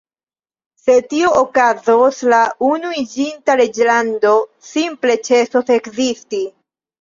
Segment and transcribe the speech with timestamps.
[0.83, 4.33] Se tio okazos, la Unuiĝinta Reĝlando
[4.71, 6.43] simple ĉesos ekzisti.